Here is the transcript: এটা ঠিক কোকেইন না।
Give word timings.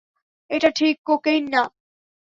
এটা 0.49 0.69
ঠিক 0.71 0.95
কোকেইন 1.05 1.43
না। 1.49 1.63